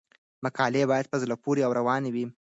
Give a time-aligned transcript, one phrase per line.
[0.43, 2.25] مقالې باید په زړه پورې او روانې وي.